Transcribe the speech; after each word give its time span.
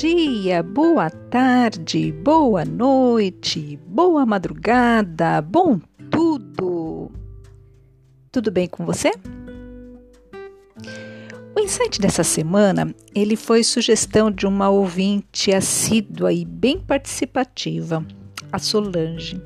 dia, 0.00 0.62
boa 0.62 1.10
tarde, 1.10 2.10
boa 2.10 2.64
noite, 2.64 3.78
boa 3.86 4.24
madrugada, 4.24 5.42
bom 5.42 5.78
tudo! 6.10 7.12
Tudo 8.32 8.50
bem 8.50 8.66
com 8.66 8.86
você? 8.86 9.12
O 11.54 11.60
insight 11.60 12.00
dessa 12.00 12.24
semana, 12.24 12.94
ele 13.14 13.36
foi 13.36 13.62
sugestão 13.62 14.30
de 14.30 14.46
uma 14.46 14.70
ouvinte 14.70 15.52
assídua 15.52 16.32
e 16.32 16.46
bem 16.46 16.80
participativa, 16.80 18.02
a 18.50 18.58
Solange. 18.58 19.38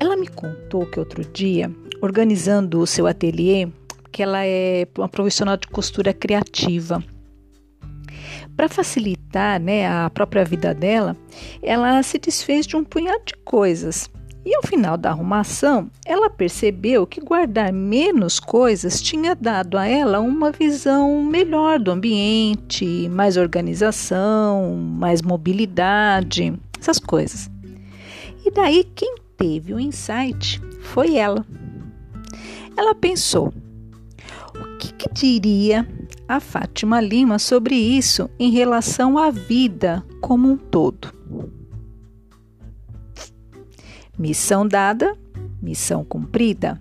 Ela 0.00 0.16
me 0.16 0.26
contou 0.26 0.84
que 0.84 0.98
outro 0.98 1.24
dia, 1.24 1.72
organizando 2.02 2.80
o 2.80 2.86
seu 2.88 3.06
ateliê, 3.06 3.68
que 4.10 4.20
ela 4.20 4.44
é 4.44 4.84
uma 4.98 5.08
profissional 5.08 5.56
de 5.56 5.68
costura 5.68 6.12
criativa, 6.12 7.00
para 8.56 8.68
facilitar 8.68 9.60
né, 9.60 9.86
a 9.86 10.10
própria 10.10 10.44
vida 10.44 10.74
dela, 10.74 11.16
ela 11.62 12.02
se 12.02 12.18
desfez 12.18 12.66
de 12.66 12.76
um 12.76 12.84
punhado 12.84 13.22
de 13.26 13.34
coisas. 13.44 14.10
E 14.44 14.54
ao 14.54 14.62
final 14.62 14.96
da 14.96 15.10
arrumação, 15.10 15.90
ela 16.06 16.30
percebeu 16.30 17.06
que 17.06 17.20
guardar 17.20 17.70
menos 17.70 18.40
coisas 18.40 19.02
tinha 19.02 19.34
dado 19.34 19.76
a 19.76 19.86
ela 19.86 20.20
uma 20.20 20.50
visão 20.50 21.22
melhor 21.22 21.78
do 21.78 21.90
ambiente, 21.90 23.08
mais 23.10 23.36
organização, 23.36 24.74
mais 24.74 25.20
mobilidade, 25.20 26.58
essas 26.80 26.98
coisas. 26.98 27.50
E 28.42 28.50
daí 28.50 28.84
quem 28.94 29.16
teve 29.36 29.74
o 29.74 29.80
insight 29.80 30.60
foi 30.80 31.16
ela. 31.16 31.44
Ela 32.74 32.94
pensou: 32.94 33.52
o 34.54 34.78
que, 34.78 34.94
que 34.94 35.12
diria 35.12 35.86
a 36.28 36.38
Fátima 36.38 37.00
Lima 37.00 37.38
sobre 37.38 37.74
isso 37.74 38.28
em 38.38 38.50
relação 38.50 39.16
à 39.16 39.30
vida 39.30 40.04
como 40.20 40.46
um 40.46 40.56
todo. 40.58 41.10
Missão 44.18 44.68
dada, 44.68 45.16
missão 45.62 46.04
cumprida. 46.04 46.78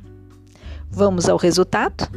Vamos 0.91 1.29
ao 1.29 1.37
resultado? 1.37 2.09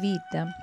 Vida, 0.00 0.54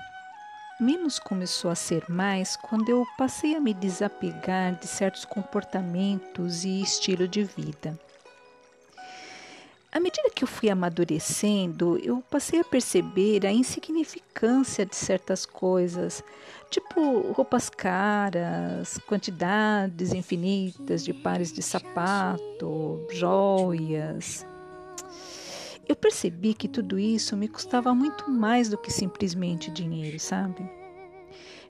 menos 0.80 1.20
começou 1.20 1.72
a 1.72 1.76
ser 1.76 2.04
mais 2.10 2.56
quando 2.56 2.90
eu 2.90 3.06
passei 3.18 3.56
a 3.56 3.60
me 3.60 3.74
desapegar 3.74 4.76
de 4.76 4.88
certos 4.88 5.26
comportamentos 5.26 6.64
e 6.64 6.82
estilo 6.82 7.28
de 7.28 7.44
vida. 7.44 7.98
À 9.96 10.00
medida 10.02 10.30
que 10.30 10.44
eu 10.44 10.48
fui 10.48 10.70
amadurecendo, 10.70 11.98
eu 12.04 12.22
passei 12.30 12.60
a 12.60 12.66
perceber 12.66 13.46
a 13.46 13.52
insignificância 13.52 14.86
de 14.86 14.94
certas 14.94 15.46
coisas, 15.46 16.22
tipo 16.70 17.32
roupas 17.32 17.70
caras, 17.70 19.00
quantidades 19.08 20.14
infinitas 20.14 21.02
de 21.02 21.14
pares 21.14 21.54
de 21.54 21.64
sapato, 21.64 23.08
joias, 23.10 24.46
eu 25.88 25.96
percebi 25.96 26.54
que 26.54 26.68
tudo 26.68 26.98
isso 26.98 27.38
me 27.38 27.48
custava 27.48 27.94
muito 27.94 28.30
mais 28.30 28.70
do 28.70 28.78
que 28.78 28.92
simplesmente 28.92 29.70
dinheiro, 29.70 30.20
sabe? 30.20 30.68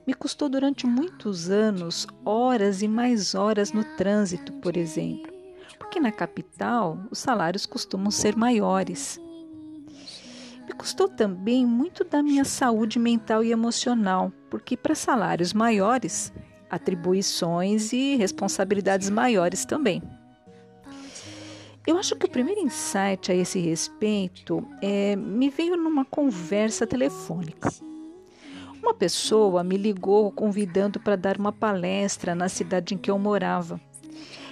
Me 0.06 0.14
custou 0.14 0.48
durante 0.48 0.86
muitos 0.86 1.50
anos 1.50 2.06
horas 2.24 2.80
e 2.80 2.88
mais 2.88 3.34
horas 3.34 3.72
no 3.72 3.84
trânsito, 3.96 4.52
por 4.54 4.76
exemplo, 4.76 5.32
porque 5.78 6.00
na 6.00 6.12
capital 6.12 6.98
os 7.10 7.18
salários 7.18 7.66
costumam 7.66 8.10
ser 8.10 8.36
maiores. 8.36 9.20
Me 10.66 10.72
custou 10.72 11.08
também 11.08 11.66
muito 11.66 12.04
da 12.04 12.22
minha 12.22 12.44
saúde 12.44 12.98
mental 12.98 13.42
e 13.42 13.52
emocional, 13.52 14.32
porque 14.50 14.76
para 14.76 14.94
salários 14.94 15.52
maiores, 15.52 16.32
atribuições 16.70 17.92
e 17.92 18.16
responsabilidades 18.16 19.10
maiores 19.10 19.64
também. 19.64 20.02
Eu 21.86 21.96
acho 21.96 22.16
que 22.16 22.26
o 22.26 22.30
primeiro 22.30 22.60
insight 22.60 23.30
a 23.30 23.34
esse 23.34 23.60
respeito 23.60 24.66
é, 24.82 25.14
me 25.14 25.48
veio 25.48 25.76
numa 25.76 26.04
conversa 26.04 26.84
telefônica. 26.84 27.72
Uma 28.82 28.92
pessoa 28.92 29.62
me 29.62 29.76
ligou 29.76 30.32
convidando 30.32 30.98
para 30.98 31.14
dar 31.14 31.38
uma 31.38 31.52
palestra 31.52 32.34
na 32.34 32.48
cidade 32.48 32.94
em 32.94 32.98
que 32.98 33.08
eu 33.08 33.18
morava. 33.18 33.80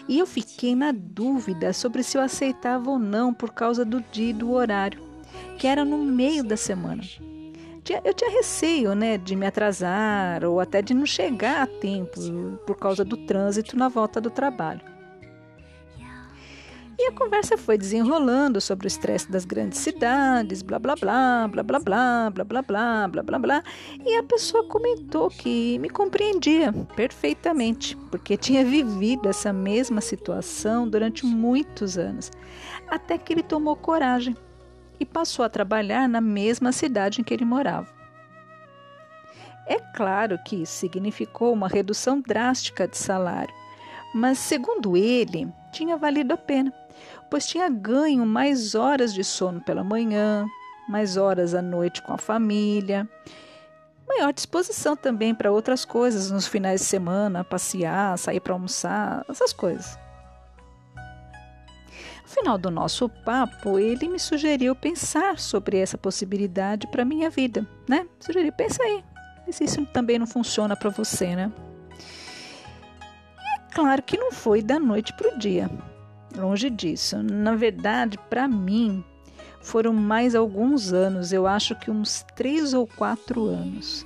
E 0.09 0.19
eu 0.19 0.27
fiquei 0.27 0.77
na 0.77 0.93
dúvida 0.93 1.73
sobre 1.73 2.05
se 2.05 2.17
eu 2.17 2.23
aceitava 2.23 2.89
ou 2.89 3.01
não 3.01 3.35
por 3.35 3.51
causa 3.51 3.85
do 3.85 4.01
dia 4.13 4.31
e 4.31 4.35
do 4.35 4.53
horário, 4.53 5.03
que 5.59 5.67
era 5.67 5.85
no 5.85 5.99
meio 5.99 6.45
da 6.45 6.57
semana. 6.57 7.03
Eu 8.05 8.15
tinha 8.15 8.31
receio 8.31 8.95
né, 8.95 9.19
de 9.19 9.35
me 9.35 9.47
atrasar 9.47 10.45
ou 10.45 10.61
até 10.61 10.81
de 10.81 10.95
não 10.95 11.05
chegar 11.05 11.63
a 11.63 11.67
tempo 11.67 12.21
por 12.65 12.77
causa 12.77 13.05
do 13.05 13.17
trânsito 13.17 13.77
na 13.77 13.89
volta 13.89 14.21
do 14.21 14.31
trabalho. 14.31 14.94
E 16.97 17.09
a 17.09 17.13
conversa 17.13 17.59
foi 17.59 17.77
desenrolando 17.77 18.61
sobre 18.61 18.87
o 18.87 18.89
estresse 18.89 19.31
das 19.31 19.45
grandes 19.45 19.81
cidades, 19.81 20.63
blá 20.63 20.79
blá 20.79 20.95
blá, 20.95 21.49
blá 21.49 21.63
blá 21.63 21.79
blá, 21.81 22.31
blá 22.31 22.45
blá 22.45 22.63
blá, 22.63 23.09
blá 23.09 23.23
blá 23.23 23.39
blá. 23.39 23.63
E 24.05 24.17
a 24.17 24.23
pessoa 24.23 24.69
comentou 24.69 25.29
que 25.29 25.77
me 25.81 25.91
compreendia 25.91 26.73
perfeitamente, 26.95 27.97
porque 28.11 28.37
tinha 28.37 28.65
vivido 28.65 29.29
essa 29.29 29.53
mesma 29.53 30.01
situação 30.01 30.89
durante 30.89 31.27
muitos 31.27 31.99
anos, 31.99 32.31
até 32.89 33.19
que 33.19 33.33
ele 33.33 33.43
tomou 33.43 33.75
coragem 33.75 34.37
e 35.01 35.05
passou 35.05 35.45
a 35.45 35.49
trabalhar 35.49 36.09
na 36.09 36.21
mesma 36.21 36.71
cidade 36.71 37.21
em 37.21 37.25
que 37.25 37.35
ele 37.35 37.45
morava. 37.45 37.93
É 39.67 39.81
claro 39.97 40.39
que 40.45 40.63
isso 40.63 40.75
significou 40.75 41.53
uma 41.53 41.67
redução 41.67 42.21
drástica 42.21 42.87
de 42.87 42.97
salário, 42.97 43.53
mas 44.15 44.39
segundo 44.39 44.97
ele, 44.97 45.49
tinha 45.73 45.97
valido 45.97 46.33
a 46.33 46.37
pena 46.37 46.73
pois 47.31 47.47
tinha 47.47 47.69
ganho 47.69 48.25
mais 48.25 48.75
horas 48.75 49.13
de 49.13 49.25
sono 49.25 49.61
pela 49.61 49.85
manhã, 49.85 50.47
mais 50.89 51.17
horas 51.17 51.55
à 51.55 51.63
noite 51.63 52.03
com 52.03 52.13
a 52.13 52.19
família, 52.19 53.09
maior 54.07 54.33
disposição 54.33 54.97
também 54.97 55.35
para 55.35 55.51
outras 55.51 55.85
coisas 55.85 56.31
nos 56.31 56.47
finais 56.47 56.81
de 56.81 56.87
semana, 56.87 57.45
passear, 57.45 58.19
sair 58.19 58.41
para 58.41 58.53
almoçar, 58.53 59.25
essas 59.29 59.53
coisas. 59.53 59.99
No 62.23 62.29
final 62.29 62.59
do 62.59 62.71
nosso 62.71 63.09
papo, 63.09 63.79
ele 63.79 64.09
me 64.09 64.19
sugeriu 64.19 64.75
pensar 64.75 65.39
sobre 65.39 65.79
essa 65.79 65.97
possibilidade 65.97 66.87
para 66.89 67.05
minha 67.05 67.31
vida, 67.31 67.67
né? 67.89 68.07
Sugeriu, 68.19 68.53
pensa 68.53 68.83
aí, 68.83 69.05
se 69.51 69.65
isso 69.65 69.85
também 69.87 70.19
não 70.19 70.27
funciona 70.27 70.75
para 70.75 70.91
você, 70.91 71.37
né? 71.37 71.53
E 73.39 73.61
é 73.61 73.75
claro 73.75 74.03
que 74.03 74.17
não 74.17 74.33
foi 74.33 74.63
da 74.63 74.79
noite 74.79 75.13
para 75.13 75.35
o 75.35 75.39
dia. 75.39 75.71
Longe 76.37 76.69
disso. 76.69 77.23
Na 77.23 77.55
verdade, 77.55 78.19
para 78.29 78.49
mim, 78.49 79.05
foram 79.61 79.93
mais 79.93 80.35
alguns 80.35 80.93
anos, 80.93 81.33
eu 81.33 81.47
acho 81.47 81.75
que 81.77 81.91
uns 81.91 82.25
três 82.35 82.75
ou 82.75 82.87
quatro 82.87 83.47
anos. 83.47 84.05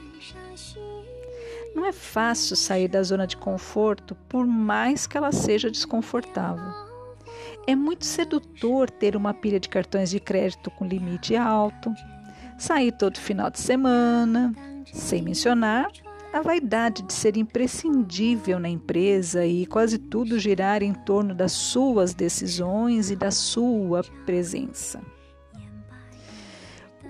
Não 1.74 1.86
é 1.86 1.92
fácil 1.92 2.56
sair 2.56 2.88
da 2.88 3.02
zona 3.02 3.26
de 3.26 3.36
conforto, 3.36 4.14
por 4.28 4.46
mais 4.46 5.06
que 5.06 5.16
ela 5.16 5.32
seja 5.32 5.70
desconfortável. 5.70 6.72
É 7.66 7.74
muito 7.74 8.04
sedutor 8.04 8.90
ter 8.90 9.14
uma 9.14 9.32
pilha 9.34 9.60
de 9.60 9.68
cartões 9.68 10.10
de 10.10 10.18
crédito 10.18 10.70
com 10.70 10.86
limite 10.86 11.36
alto, 11.36 11.94
sair 12.58 12.92
todo 12.92 13.18
final 13.18 13.50
de 13.50 13.60
semana, 13.60 14.52
sem 14.92 15.22
mencionar 15.22 15.90
a 16.32 16.42
vaidade 16.42 17.02
de 17.02 17.12
ser 17.12 17.36
imprescindível 17.36 18.58
na 18.58 18.68
empresa 18.68 19.46
e 19.46 19.66
quase 19.66 19.98
tudo 19.98 20.38
girar 20.38 20.82
em 20.82 20.92
torno 20.92 21.34
das 21.34 21.52
suas 21.52 22.12
decisões 22.12 23.10
e 23.10 23.16
da 23.16 23.30
sua 23.30 24.02
presença. 24.26 25.00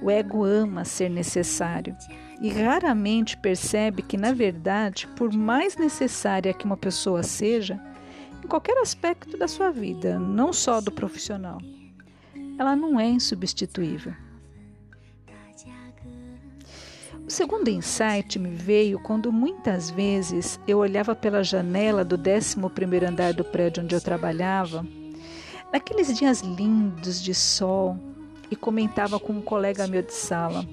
O 0.00 0.10
ego 0.10 0.44
ama 0.44 0.84
ser 0.84 1.10
necessário 1.10 1.96
e 2.40 2.48
raramente 2.48 3.36
percebe 3.36 4.02
que, 4.02 4.16
na 4.16 4.32
verdade, 4.32 5.08
por 5.16 5.32
mais 5.32 5.76
necessária 5.76 6.54
que 6.54 6.64
uma 6.64 6.76
pessoa 6.76 7.24
seja, 7.24 7.80
em 8.44 8.46
qualquer 8.46 8.78
aspecto 8.78 9.36
da 9.36 9.48
sua 9.48 9.72
vida, 9.72 10.16
não 10.20 10.52
só 10.52 10.80
do 10.80 10.92
profissional, 10.92 11.58
ela 12.56 12.76
não 12.76 13.00
é 13.00 13.08
insubstituível. 13.08 14.14
O 17.28 17.30
segundo 17.30 17.68
insight 17.68 18.38
me 18.38 18.48
veio 18.48 18.98
quando 18.98 19.30
muitas 19.30 19.90
vezes 19.90 20.58
eu 20.66 20.78
olhava 20.78 21.14
pela 21.14 21.44
janela 21.44 22.02
do 22.02 22.16
11 22.16 22.56
andar 23.06 23.34
do 23.34 23.44
prédio 23.44 23.82
onde 23.82 23.94
eu 23.94 24.00
trabalhava, 24.00 24.82
naqueles 25.70 26.16
dias 26.16 26.40
lindos 26.40 27.22
de 27.22 27.34
sol, 27.34 27.98
e 28.50 28.56
comentava 28.56 29.20
com 29.20 29.34
um 29.34 29.42
colega 29.42 29.86
meu 29.86 30.00
de 30.00 30.14
sala, 30.14 30.64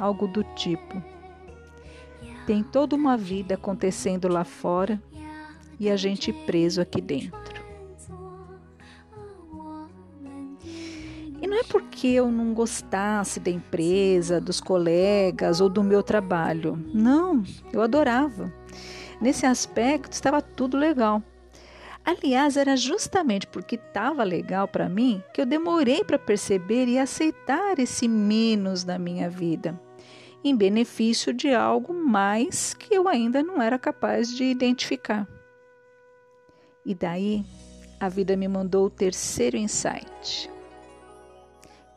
algo 0.00 0.26
do 0.26 0.42
tipo: 0.54 1.02
Tem 2.46 2.62
toda 2.62 2.96
uma 2.96 3.18
vida 3.18 3.56
acontecendo 3.56 4.28
lá 4.28 4.44
fora 4.44 4.98
e 5.78 5.90
a 5.90 5.96
gente 5.98 6.32
preso 6.32 6.80
aqui 6.80 7.02
dentro. 7.02 7.41
Porque 12.02 12.16
eu 12.16 12.32
não 12.32 12.52
gostasse 12.52 13.38
da 13.38 13.48
empresa, 13.48 14.40
dos 14.40 14.60
colegas 14.60 15.60
ou 15.60 15.68
do 15.68 15.84
meu 15.84 16.02
trabalho. 16.02 16.76
Não, 16.92 17.44
eu 17.72 17.80
adorava. 17.80 18.52
Nesse 19.20 19.46
aspecto 19.46 20.12
estava 20.12 20.42
tudo 20.42 20.76
legal. 20.76 21.22
Aliás, 22.04 22.56
era 22.56 22.76
justamente 22.76 23.46
porque 23.46 23.76
estava 23.76 24.24
legal 24.24 24.66
para 24.66 24.88
mim 24.88 25.22
que 25.32 25.40
eu 25.40 25.46
demorei 25.46 26.02
para 26.02 26.18
perceber 26.18 26.88
e 26.88 26.98
aceitar 26.98 27.78
esse 27.78 28.08
menos 28.08 28.84
na 28.84 28.98
minha 28.98 29.30
vida, 29.30 29.80
em 30.42 30.56
benefício 30.56 31.32
de 31.32 31.54
algo 31.54 31.94
mais 31.94 32.74
que 32.74 32.92
eu 32.92 33.06
ainda 33.06 33.44
não 33.44 33.62
era 33.62 33.78
capaz 33.78 34.34
de 34.34 34.42
identificar. 34.42 35.24
E 36.84 36.96
daí, 36.96 37.44
a 38.00 38.08
vida 38.08 38.36
me 38.36 38.48
mandou 38.48 38.86
o 38.86 38.90
terceiro 38.90 39.56
insight 39.56 40.50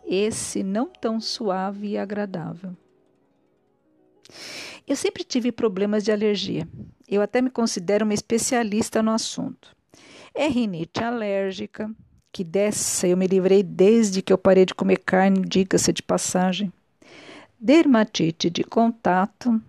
esse 0.07 0.63
não 0.63 0.87
tão 0.87 1.19
suave 1.19 1.89
e 1.89 1.97
agradável. 1.97 2.75
Eu 4.87 4.95
sempre 4.95 5.23
tive 5.23 5.51
problemas 5.51 6.03
de 6.03 6.11
alergia. 6.11 6.67
Eu 7.07 7.21
até 7.21 7.41
me 7.41 7.49
considero 7.49 8.05
uma 8.05 8.13
especialista 8.13 9.01
no 9.01 9.11
assunto. 9.11 9.75
É 10.33 10.47
rinite 10.47 11.03
alérgica, 11.03 11.89
que 12.31 12.43
dessa 12.43 13.07
eu 13.07 13.15
me 13.15 13.27
livrei 13.27 13.63
desde 13.63 14.21
que 14.21 14.33
eu 14.33 14.37
parei 14.37 14.65
de 14.65 14.75
comer 14.75 14.97
carne, 14.97 15.41
diga-se 15.41 15.93
de 15.93 16.03
passagem. 16.03 16.71
Dermatite 17.59 18.49
de 18.49 18.63
contato 18.63 19.61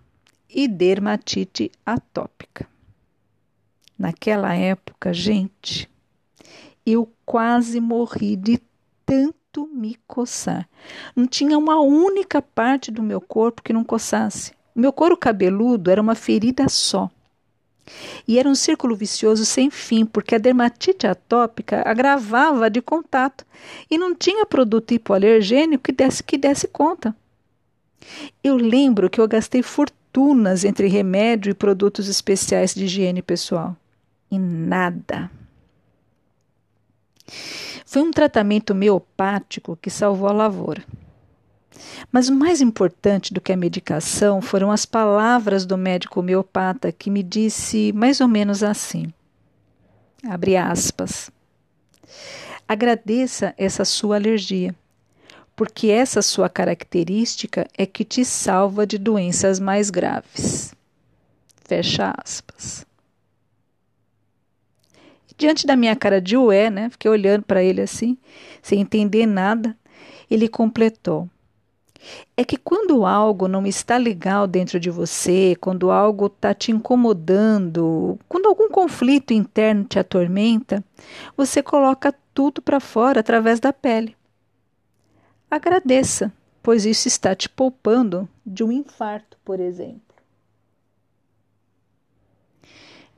e 0.49 0.67
dermatite 0.67 1.71
atópica. 1.85 2.67
Naquela 3.97 4.53
época, 4.53 5.13
gente, 5.13 5.89
eu 6.85 7.11
quase 7.25 7.79
morri 7.79 8.35
de 8.35 8.59
tanto 9.05 9.36
muito 9.57 9.67
me 9.73 9.97
coçar. 10.07 10.69
Não 11.15 11.25
tinha 11.25 11.57
uma 11.57 11.79
única 11.79 12.41
parte 12.41 12.91
do 12.91 13.01
meu 13.01 13.19
corpo 13.19 13.63
que 13.63 13.73
não 13.73 13.83
coçasse. 13.83 14.51
O 14.75 14.79
meu 14.79 14.93
couro 14.93 15.17
cabeludo 15.17 15.89
era 15.89 16.01
uma 16.01 16.13
ferida 16.13 16.69
só. 16.69 17.09
E 18.27 18.37
era 18.37 18.49
um 18.49 18.55
círculo 18.55 18.95
vicioso 18.95 19.45
sem 19.45 19.71
fim, 19.71 20.05
porque 20.05 20.35
a 20.35 20.37
dermatite 20.37 21.07
atópica 21.07 21.81
agravava 21.85 22.69
de 22.69 22.81
contato 22.81 23.45
e 23.89 23.97
não 23.97 24.13
tinha 24.13 24.45
produto 24.45 24.93
hipoalergênico 24.93 25.85
que 25.85 25.91
desse, 25.91 26.21
que 26.21 26.37
desse 26.37 26.67
conta. 26.67 27.15
Eu 28.43 28.57
lembro 28.57 29.09
que 29.09 29.19
eu 29.19 29.27
gastei 29.27 29.63
fortunas 29.63 30.65
entre 30.65 30.87
remédio 30.87 31.49
e 31.51 31.55
produtos 31.55 32.07
especiais 32.07 32.75
de 32.75 32.85
higiene 32.85 33.21
pessoal. 33.21 33.75
E 34.29 34.37
nada. 34.37 35.31
Foi 37.85 38.01
um 38.01 38.11
tratamento 38.11 38.73
meopático 38.73 39.77
que 39.81 39.89
salvou 39.89 40.27
a 40.27 40.33
lavoura. 40.33 40.83
Mas 42.11 42.29
o 42.29 42.35
mais 42.35 42.61
importante 42.61 43.33
do 43.33 43.41
que 43.41 43.51
a 43.51 43.57
medicação 43.57 44.41
foram 44.41 44.71
as 44.71 44.85
palavras 44.85 45.65
do 45.65 45.77
médico 45.77 46.19
homeopata 46.19 46.91
que 46.91 47.09
me 47.09 47.21
disse 47.21 47.91
mais 47.93 48.21
ou 48.21 48.27
menos 48.27 48.63
assim: 48.63 49.11
abre 50.27 50.55
aspas. 50.55 51.29
Agradeça 52.67 53.53
essa 53.57 53.85
sua 53.85 54.15
alergia, 54.15 54.75
porque 55.55 55.87
essa 55.87 56.21
sua 56.21 56.49
característica 56.49 57.67
é 57.77 57.85
que 57.85 58.03
te 58.03 58.25
salva 58.25 58.85
de 58.85 58.97
doenças 58.97 59.59
mais 59.59 59.89
graves. 59.89 60.73
Fecha 61.65 62.13
aspas. 62.17 62.86
Diante 65.37 65.67
da 65.67 65.75
minha 65.75 65.95
cara 65.95 66.19
de 66.19 66.35
ué, 66.35 66.69
né? 66.69 66.89
Fiquei 66.89 67.11
olhando 67.11 67.43
para 67.43 67.61
ele 67.61 67.81
assim, 67.81 68.17
sem 68.61 68.81
entender 68.81 69.25
nada. 69.27 69.77
Ele 70.29 70.47
completou: 70.47 71.29
É 72.35 72.43
que 72.43 72.57
quando 72.57 73.05
algo 73.05 73.47
não 73.47 73.65
está 73.67 73.97
legal 73.97 74.47
dentro 74.47 74.79
de 74.79 74.89
você, 74.89 75.55
quando 75.61 75.91
algo 75.91 76.25
está 76.25 76.53
te 76.55 76.71
incomodando, 76.71 78.17
quando 78.27 78.47
algum 78.47 78.67
conflito 78.67 79.31
interno 79.31 79.83
te 79.83 79.99
atormenta, 79.99 80.83
você 81.35 81.61
coloca 81.61 82.13
tudo 82.33 82.61
para 82.61 82.79
fora 82.79 83.19
através 83.19 83.59
da 83.59 83.71
pele. 83.71 84.17
Agradeça, 85.49 86.33
pois 86.63 86.85
isso 86.85 87.07
está 87.07 87.35
te 87.35 87.47
poupando 87.47 88.27
de 88.45 88.63
um 88.63 88.71
infarto, 88.71 89.37
por 89.45 89.59
exemplo. 89.59 90.06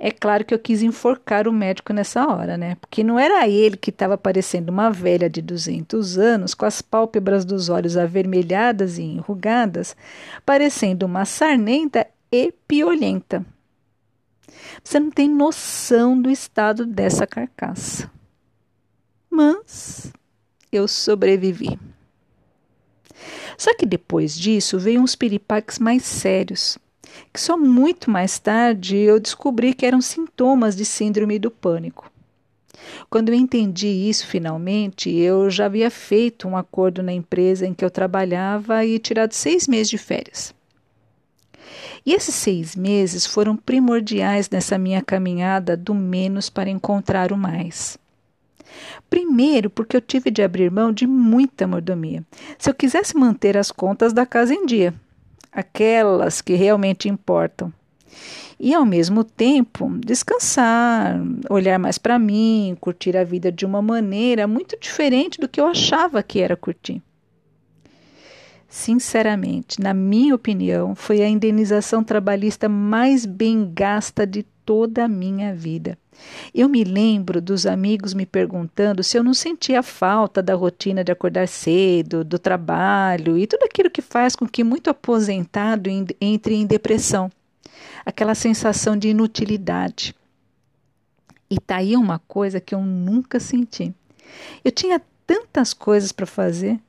É 0.01 0.11
claro 0.11 0.45
que 0.45 0.53
eu 0.53 0.59
quis 0.59 0.81
enforcar 0.81 1.45
o 1.45 1.51
médico 1.51 1.91
nessa 1.91 2.25
hora, 2.25 2.57
né? 2.57 2.75
Porque 2.75 3.03
não 3.03 3.19
era 3.19 3.45
ele 3.49 3.75
que 3.75 3.89
estava 3.89 4.17
parecendo 4.17 4.71
uma 4.71 4.89
velha 4.89 5.29
de 5.29 5.41
200 5.41 6.17
anos, 6.17 6.53
com 6.53 6.65
as 6.65 6.81
pálpebras 6.81 7.43
dos 7.43 7.67
olhos 7.67 7.97
avermelhadas 7.97 8.97
e 8.97 9.01
enrugadas, 9.01 9.97
parecendo 10.45 11.05
uma 11.05 11.25
sarnenta 11.25 12.07
e 12.31 12.53
piolenta. 12.65 13.45
Você 14.81 15.01
não 15.01 15.11
tem 15.11 15.27
noção 15.27 16.19
do 16.21 16.29
estado 16.29 16.85
dessa 16.85 17.27
carcaça. 17.27 18.09
Mas 19.29 20.13
eu 20.71 20.87
sobrevivi. 20.87 21.77
Só 23.57 23.75
que 23.75 23.85
depois 23.85 24.33
disso 24.33 24.79
veio 24.79 25.01
uns 25.01 25.13
piripaques 25.13 25.77
mais 25.77 26.03
sérios 26.05 26.79
que 27.33 27.39
só 27.39 27.57
muito 27.57 28.09
mais 28.09 28.39
tarde 28.39 28.97
eu 28.97 29.19
descobri 29.19 29.73
que 29.73 29.85
eram 29.85 30.01
sintomas 30.01 30.75
de 30.75 30.85
síndrome 30.85 31.39
do 31.39 31.51
pânico. 31.51 32.11
Quando 33.09 33.29
eu 33.29 33.35
entendi 33.35 33.87
isso 33.87 34.25
finalmente, 34.27 35.09
eu 35.09 35.49
já 35.49 35.65
havia 35.65 35.91
feito 35.91 36.47
um 36.47 36.55
acordo 36.55 37.03
na 37.03 37.11
empresa 37.11 37.65
em 37.65 37.73
que 37.73 37.83
eu 37.83 37.91
trabalhava 37.91 38.85
e 38.85 38.99
tirado 38.99 39.33
seis 39.33 39.67
meses 39.67 39.89
de 39.89 39.97
férias. 39.97 40.53
E 42.05 42.13
esses 42.13 42.33
seis 42.33 42.75
meses 42.75 43.25
foram 43.25 43.55
primordiais 43.55 44.49
nessa 44.49 44.77
minha 44.77 45.01
caminhada 45.01 45.75
do 45.75 45.93
menos 45.93 46.49
para 46.49 46.69
encontrar 46.69 47.31
o 47.31 47.37
mais. 47.37 47.97
Primeiro, 49.09 49.69
porque 49.69 49.97
eu 49.97 50.01
tive 50.01 50.31
de 50.31 50.41
abrir 50.41 50.71
mão 50.71 50.91
de 50.91 51.05
muita 51.05 51.67
mordomia. 51.67 52.23
Se 52.57 52.69
eu 52.69 52.73
quisesse 52.73 53.17
manter 53.17 53.57
as 53.57 53.71
contas 53.71 54.13
da 54.13 54.25
casa 54.25 54.53
em 54.53 54.65
dia, 54.65 54.93
aquelas 55.51 56.41
que 56.41 56.53
realmente 56.53 57.09
importam. 57.09 57.73
E 58.59 58.73
ao 58.73 58.85
mesmo 58.85 59.23
tempo, 59.23 59.89
descansar, 60.05 61.17
olhar 61.49 61.79
mais 61.79 61.97
para 61.97 62.19
mim, 62.19 62.75
curtir 62.81 63.15
a 63.15 63.23
vida 63.23 63.51
de 63.51 63.65
uma 63.65 63.81
maneira 63.81 64.45
muito 64.47 64.77
diferente 64.77 65.39
do 65.39 65.47
que 65.47 65.61
eu 65.61 65.65
achava 65.65 66.21
que 66.21 66.39
era 66.39 66.57
curtir. 66.57 67.01
Sinceramente, 68.67 69.81
na 69.81 69.93
minha 69.93 70.35
opinião, 70.35 70.93
foi 70.93 71.21
a 71.21 71.27
indenização 71.27 72.03
trabalhista 72.03 72.69
mais 72.69 73.25
bem 73.25 73.71
gasta 73.73 74.27
de 74.27 74.45
toda 74.69 75.05
a 75.05 75.07
minha 75.07 75.51
vida. 75.51 75.97
Eu 76.53 76.69
me 76.69 76.83
lembro 76.83 77.41
dos 77.41 77.65
amigos 77.65 78.13
me 78.13 78.23
perguntando 78.23 79.03
se 79.03 79.17
eu 79.17 79.23
não 79.23 79.33
sentia 79.33 79.81
falta 79.81 80.43
da 80.43 80.53
rotina 80.53 81.03
de 81.03 81.11
acordar 81.11 81.47
cedo, 81.47 82.23
do 82.23 82.37
trabalho 82.37 83.35
e 83.35 83.47
tudo 83.47 83.63
aquilo 83.63 83.89
que 83.89 83.99
faz 83.99 84.35
com 84.35 84.47
que 84.47 84.63
muito 84.63 84.87
aposentado 84.87 85.89
entre 86.21 86.53
em 86.53 86.67
depressão. 86.67 87.31
Aquela 88.05 88.35
sensação 88.35 88.95
de 88.95 89.07
inutilidade. 89.07 90.13
E 91.49 91.59
tá 91.59 91.77
aí 91.77 91.95
uma 91.95 92.19
coisa 92.19 92.61
que 92.61 92.75
eu 92.75 92.81
nunca 92.81 93.39
senti. 93.39 93.91
Eu 94.63 94.71
tinha 94.71 95.01
tantas 95.25 95.73
coisas 95.73 96.11
para 96.11 96.27
fazer. 96.27 96.79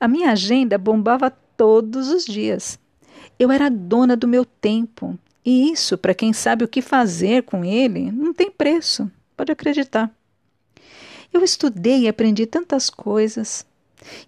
A 0.00 0.08
minha 0.08 0.32
agenda 0.32 0.76
bombava 0.76 1.30
todos 1.56 2.08
os 2.08 2.24
dias. 2.24 2.76
Eu 3.38 3.52
era 3.52 3.70
dona 3.70 4.16
do 4.16 4.26
meu 4.26 4.44
tempo. 4.44 5.16
E 5.44 5.70
isso, 5.70 5.96
para 5.96 6.14
quem 6.14 6.32
sabe 6.32 6.64
o 6.64 6.68
que 6.68 6.82
fazer 6.82 7.44
com 7.44 7.64
ele, 7.64 8.10
não 8.12 8.32
tem 8.32 8.50
preço. 8.50 9.10
Pode 9.36 9.50
acreditar. 9.50 10.10
Eu 11.32 11.42
estudei 11.42 12.00
e 12.00 12.08
aprendi 12.08 12.44
tantas 12.44 12.90
coisas, 12.90 13.64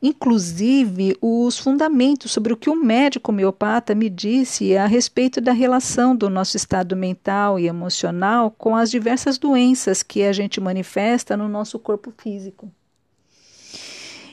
inclusive 0.01 1.17
os 1.21 1.59
fundamentos 1.59 2.31
sobre 2.31 2.53
o 2.53 2.57
que 2.57 2.71
um 2.71 2.77
médico 2.77 3.33
homeopata 3.33 3.95
me 3.95 4.09
disse 4.09 4.77
a 4.77 4.87
respeito 4.87 5.41
da 5.41 5.53
relação 5.53 6.15
do 6.15 6.31
nosso 6.31 6.57
estado 6.57 6.95
mental 6.95 7.59
e 7.59 7.67
emocional 7.67 8.55
com 8.57 8.77
as 8.77 8.91
diversas 8.91 9.37
doenças 9.37 10.03
que 10.03 10.23
a 10.23 10.33
gente 10.33 10.61
manifesta 10.61 11.37
no 11.37 11.49
nosso 11.49 11.79
corpo 11.79 12.13
físico. 12.17 12.71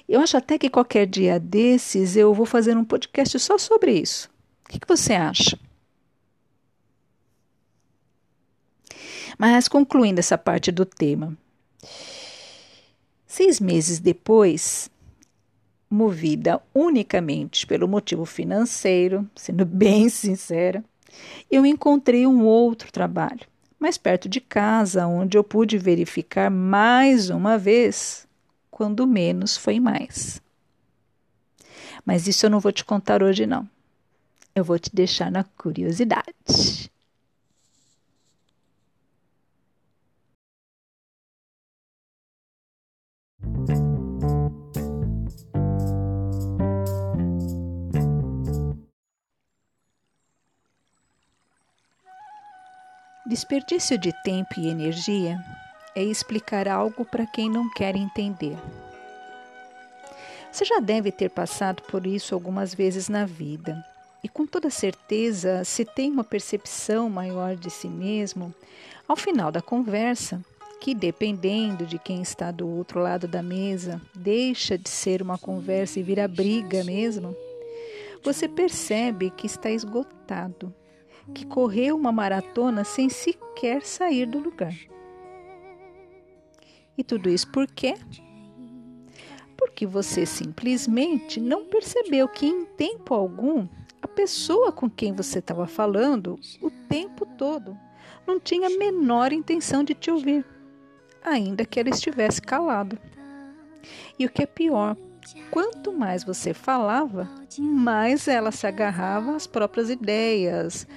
Eu 0.07 0.21
acho 0.21 0.38
até 0.38 0.57
que 0.57 0.69
qualquer 0.69 1.05
dia 1.05 1.39
desses 1.39 2.15
eu 2.15 2.33
vou 2.33 2.45
fazer 2.45 2.77
um 2.77 2.83
podcast 2.83 3.38
só 3.39 3.57
sobre 3.57 3.93
isso. 3.93 4.29
O 4.65 4.69
que, 4.69 4.79
que 4.79 4.88
você 4.88 5.13
acha? 5.13 5.57
Mas 9.39 9.69
concluindo 9.69 10.19
essa 10.19 10.38
parte 10.38 10.69
do 10.69 10.84
tema. 10.84 11.34
Seis 13.25 13.58
meses 13.58 13.98
depois, 13.98 14.91
movida 15.89 16.62
unicamente 16.75 17.65
pelo 17.65 17.88
motivo 17.88 18.25
financeiro, 18.25 19.25
sendo 19.34 19.63
bem 19.65 20.10
sincera, 20.10 20.84
eu 21.50 21.65
encontrei 21.65 22.27
um 22.27 22.43
outro 22.43 22.91
trabalho, 22.91 23.48
mais 23.79 23.98
perto 23.98 24.27
de 24.27 24.41
casa, 24.41 25.08
onde 25.08 25.38
eu 25.38 25.43
pude 25.43 25.77
verificar 25.77 26.51
mais 26.51 27.29
uma 27.29 27.58
vez 27.58 28.27
quando 28.69 29.08
menos 29.08 29.55
foi 29.55 29.79
mais. 29.79 30.41
Mas 32.05 32.27
isso 32.27 32.46
eu 32.46 32.50
não 32.50 32.60
vou 32.60 32.74
te 32.74 32.84
contar 32.84 33.24
hoje, 33.24 33.46
não. 33.46 33.65
Eu 34.53 34.65
vou 34.65 34.77
te 34.77 34.93
deixar 34.93 35.31
na 35.31 35.46
curiosidade. 35.46 36.91
Desperdício 53.29 53.95
de 53.95 54.12
tempo 54.24 54.55
e 54.57 54.69
energia 54.69 55.39
é 55.95 56.01
explicar 56.01 56.67
algo 56.67 57.05
para 57.05 57.27
quem 57.27 57.48
não 57.48 57.69
quer 57.69 57.95
entender. 57.95 58.57
Você 60.51 60.65
já 60.65 60.79
deve 60.79 61.12
ter 61.12 61.29
passado 61.29 61.83
por 61.83 62.07
isso 62.07 62.33
algumas 62.33 62.74
vezes 62.74 63.07
na 63.07 63.27
vida, 63.27 63.86
e 64.24 64.27
com 64.27 64.48
toda 64.48 64.71
certeza, 64.71 65.63
se 65.63 65.86
tem 65.86 66.09
uma 66.09 66.24
percepção 66.24 67.07
maior 67.07 67.55
de 67.55 67.69
si 67.69 67.88
mesmo, 67.88 68.51
ao 69.07 69.15
final 69.15 69.51
da 69.51 69.62
conversa, 69.62 70.43
que 70.81 70.95
dependendo 70.95 71.86
de 71.86 72.00
quem 72.00 72.24
está 72.24 72.50
do 72.50 72.67
outro 72.67 73.00
lado 73.00 73.27
da 73.27 73.43
mesa, 73.43 74.01
deixa 74.15 74.75
de 74.75 74.89
ser 74.89 75.21
uma 75.21 75.38
conversa 75.38 76.00
e 76.00 76.03
vira 76.03 76.27
briga 76.27 76.83
mesmo, 76.83 77.36
você 78.24 78.48
percebe 78.48 79.29
que 79.29 79.45
está 79.45 79.69
esgotado 79.69 80.74
que 81.33 81.45
correu 81.45 81.95
uma 81.95 82.12
maratona 82.12 82.83
sem 82.83 83.09
sequer 83.09 83.83
sair 83.83 84.25
do 84.25 84.39
lugar. 84.39 84.75
E 86.98 87.03
tudo 87.03 87.29
isso 87.29 87.50
por 87.51 87.65
quê? 87.67 87.95
Porque 89.57 89.86
você 89.86 90.25
simplesmente 90.25 91.39
não 91.39 91.65
percebeu 91.65 92.27
que 92.27 92.45
em 92.45 92.65
tempo 92.65 93.13
algum 93.13 93.67
a 94.01 94.07
pessoa 94.07 94.71
com 94.71 94.89
quem 94.89 95.13
você 95.13 95.39
estava 95.39 95.67
falando 95.67 96.39
o 96.62 96.69
tempo 96.69 97.25
todo 97.25 97.77
não 98.25 98.39
tinha 98.39 98.67
a 98.67 98.77
menor 98.77 99.33
intenção 99.33 99.83
de 99.83 99.93
te 99.93 100.12
ouvir, 100.12 100.45
ainda 101.24 101.65
que 101.65 101.79
ela 101.79 101.89
estivesse 101.89 102.41
calada. 102.41 103.00
E 104.17 104.25
o 104.25 104.29
que 104.29 104.43
é 104.43 104.45
pior, 104.45 104.95
quanto 105.50 105.91
mais 105.91 106.24
você 106.24 106.53
falava, 106.53 107.29
mais 107.57 108.27
ela 108.27 108.51
se 108.51 108.67
agarrava 108.67 109.36
às 109.36 109.48
próprias 109.48 109.89
ideias, 109.89 110.88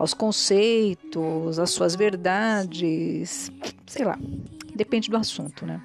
aos 0.00 0.14
conceitos, 0.14 1.58
às 1.58 1.68
suas 1.72 1.94
verdades, 1.94 3.52
sei 3.86 4.06
lá, 4.06 4.18
depende 4.74 5.10
do 5.10 5.16
assunto, 5.18 5.66
né? 5.66 5.78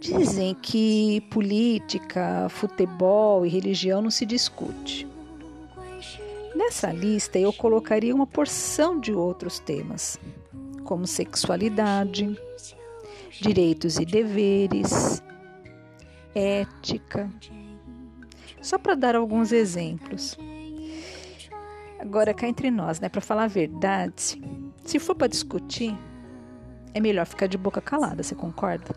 Dizem 0.00 0.54
que 0.54 1.20
política, 1.30 2.48
futebol 2.48 3.44
e 3.44 3.50
religião 3.50 4.00
não 4.00 4.10
se 4.10 4.24
discute. 4.24 5.06
Nessa 6.54 6.90
lista 6.90 7.38
eu 7.38 7.52
colocaria 7.52 8.14
uma 8.14 8.26
porção 8.26 8.98
de 8.98 9.12
outros 9.12 9.58
temas, 9.58 10.18
como 10.84 11.06
sexualidade, 11.06 12.34
direitos 13.42 13.98
e 13.98 14.06
deveres, 14.06 15.22
ética. 16.34 17.30
Só 18.62 18.78
para 18.78 18.94
dar 18.94 19.14
alguns 19.14 19.52
exemplos. 19.52 20.38
Agora, 22.04 22.34
cá 22.34 22.46
entre 22.46 22.70
nós, 22.70 23.00
né, 23.00 23.08
para 23.08 23.22
falar 23.22 23.44
a 23.44 23.48
verdade, 23.48 24.38
se 24.84 24.98
for 24.98 25.14
para 25.14 25.26
discutir, 25.26 25.98
é 26.92 27.00
melhor 27.00 27.24
ficar 27.24 27.46
de 27.46 27.56
boca 27.56 27.80
calada, 27.80 28.22
você 28.22 28.34
concorda? 28.34 28.94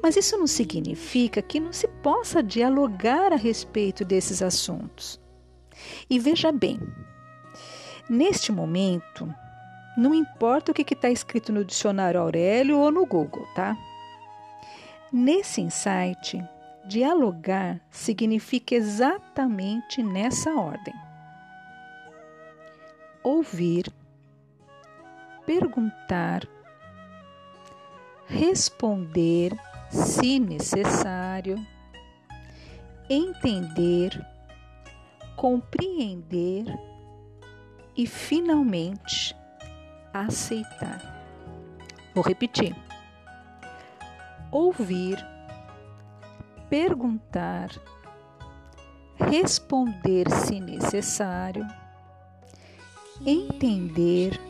Mas 0.00 0.16
isso 0.16 0.38
não 0.38 0.46
significa 0.46 1.42
que 1.42 1.58
não 1.58 1.72
se 1.72 1.88
possa 1.88 2.40
dialogar 2.40 3.32
a 3.32 3.36
respeito 3.36 4.04
desses 4.04 4.42
assuntos. 4.42 5.20
E 6.08 6.20
veja 6.20 6.52
bem, 6.52 6.78
neste 8.08 8.52
momento, 8.52 9.28
não 9.96 10.14
importa 10.14 10.70
o 10.70 10.74
que 10.74 10.94
está 10.94 11.10
escrito 11.10 11.52
no 11.52 11.64
dicionário 11.64 12.20
Aurélio 12.20 12.78
ou 12.78 12.92
no 12.92 13.04
Google, 13.04 13.46
tá? 13.56 13.76
Nesse 15.12 15.60
insight, 15.60 16.40
dialogar 16.86 17.80
significa 17.90 18.76
exatamente 18.76 20.00
nessa 20.00 20.54
ordem 20.54 20.94
ouvir, 23.22 23.92
perguntar, 25.46 26.48
responder, 28.26 29.52
se 29.90 30.38
necessário, 30.38 31.56
entender, 33.08 34.26
compreender 35.36 36.66
e, 37.96 38.06
finalmente, 38.06 39.36
aceitar. 40.12 41.00
Vou 42.14 42.24
repetir. 42.24 42.74
Ouvir, 44.50 45.18
perguntar, 46.68 47.70
responder 49.18 50.30
se 50.30 50.60
necessário 50.60 51.66
entender, 53.24 54.40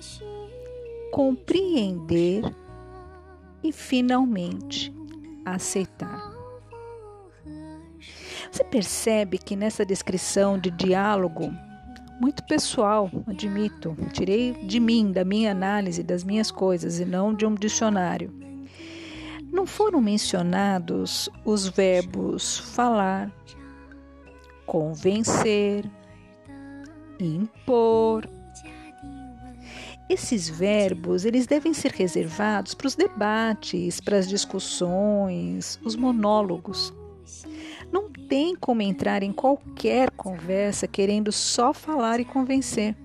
compreender 1.13 2.43
e 3.63 3.73
finalmente 3.73 4.93
aceitar. 5.45 6.31
Você 8.51 8.65
percebe 8.65 9.39
que 9.39 9.55
nessa 9.55 9.85
descrição 9.85 10.59
de 10.59 10.71
diálogo, 10.71 11.53
muito 12.21 12.45
pessoal, 12.45 13.11
admito, 13.27 13.97
tirei 14.13 14.53
de 14.53 14.81
mim, 14.81 15.13
da 15.13 15.25
minha 15.25 15.53
análise, 15.53 16.03
das 16.03 16.25
minhas 16.25 16.51
coisas 16.51 16.99
e 16.99 17.05
não 17.05 17.35
de 17.35 17.47
um 17.47 17.55
dicionário. 17.55 18.33
Não 19.53 19.67
foram 19.67 20.01
mencionados 20.01 21.29
os 21.45 21.69
verbos 21.69 22.59
falar, 22.59 23.33
convencer, 24.67 25.91
impor, 27.19 28.29
esses 30.11 30.49
verbos, 30.49 31.25
eles 31.25 31.47
devem 31.47 31.73
ser 31.73 31.93
reservados 31.93 32.75
para 32.75 32.89
os 32.89 32.97
debates, 32.97 34.01
para 34.01 34.19
as 34.19 34.29
discussões, 34.29 35.79
os 35.85 35.95
monólogos. 35.95 36.93
Não 37.93 38.11
tem 38.11 38.57
como 38.57 38.83
entrar 38.83 39.23
em 39.23 39.33
qualquer 39.33 40.11
conversa 40.11 40.89
querendo 40.89 41.31
só 41.31 41.73
falar 41.73 42.19
e 42.19 42.25
convencer. 42.25 42.97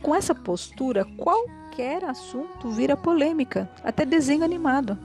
Com 0.00 0.14
essa 0.14 0.32
postura, 0.32 1.04
qualquer 1.16 2.04
assunto 2.04 2.70
vira 2.70 2.96
polêmica, 2.96 3.68
até 3.82 4.04
desenho 4.04 4.44
animado. 4.44 4.96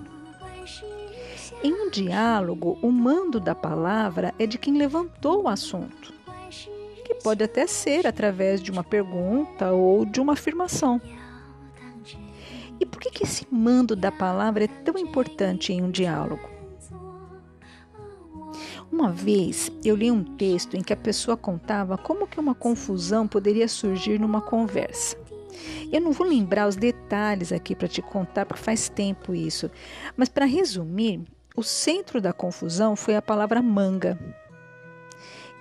Em 1.64 1.74
um 1.74 1.90
diálogo, 1.90 2.78
o 2.80 2.92
mando 2.92 3.40
da 3.40 3.56
palavra 3.56 4.36
é 4.38 4.46
de 4.46 4.60
quem 4.60 4.78
levantou 4.78 5.44
o 5.44 5.48
assunto 5.48 6.21
que 7.14 7.24
pode 7.24 7.44
até 7.44 7.68
ser 7.68 8.08
através 8.08 8.62
de 8.62 8.72
uma 8.72 8.84
pergunta 8.84 9.72
ou 9.72 10.06
de 10.06 10.22
uma 10.22 10.34
afirmação. 10.34 11.02
E 12.80 12.86
por 12.86 13.00
que, 13.00 13.12
que 13.12 13.24
esse 13.24 13.46
mando 13.52 13.96
da 13.96 14.12
palavra 14.12 14.64
é 14.64 14.68
tão 14.68 14.98
importante 14.98 15.74
em 15.74 15.84
um 15.84 15.92
diálogo? 15.92 16.50
Uma 18.92 19.12
vez 19.12 19.72
eu 19.84 19.96
li 19.96 20.10
um 20.10 20.24
texto 20.24 20.76
em 20.76 20.82
que 20.82 20.94
a 20.94 20.98
pessoa 20.98 21.38
contava 21.38 21.98
como 21.98 22.28
que 22.28 22.40
uma 22.40 22.56
confusão 22.56 23.28
poderia 23.28 23.68
surgir 23.68 24.20
numa 24.20 24.42
conversa. 24.42 25.18
Eu 25.92 26.02
não 26.02 26.12
vou 26.12 26.26
lembrar 26.26 26.68
os 26.68 26.76
detalhes 26.76 27.52
aqui 27.52 27.76
para 27.76 27.88
te 27.88 28.02
contar, 28.02 28.46
porque 28.46 28.64
faz 28.64 28.90
tempo 28.90 29.36
isso. 29.36 29.70
Mas 30.16 30.30
para 30.30 30.46
resumir, 30.46 31.22
o 31.56 31.62
centro 31.62 32.22
da 32.22 32.32
confusão 32.34 32.96
foi 32.96 33.16
a 33.16 33.22
palavra 33.22 33.62
manga. 33.62 34.18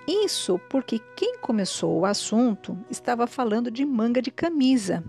Isso 0.07 0.59
porque 0.69 0.99
quem 1.15 1.39
começou 1.39 2.01
o 2.01 2.05
assunto 2.05 2.77
estava 2.91 3.27
falando 3.27 3.71
de 3.71 3.85
manga 3.85 4.21
de 4.21 4.31
camisa. 4.31 5.05